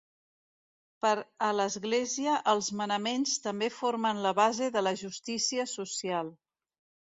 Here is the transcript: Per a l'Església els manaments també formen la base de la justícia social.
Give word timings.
Per 1.05 1.11
a 1.47 1.49
l'Església 1.57 2.39
els 2.55 2.71
manaments 2.81 3.37
també 3.45 3.69
formen 3.77 4.25
la 4.27 4.33
base 4.43 4.73
de 4.79 4.87
la 4.89 4.97
justícia 5.05 5.71
social. 5.77 6.35